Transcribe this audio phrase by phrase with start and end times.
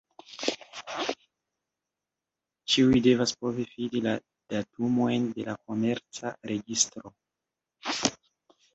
[2.73, 4.17] Ĉiuj devas povi fidi la
[4.57, 7.17] datumojn de la Komerca registro.